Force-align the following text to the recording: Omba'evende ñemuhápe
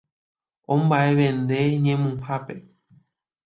Omba'evende 0.73 1.57
ñemuhápe 1.83 2.55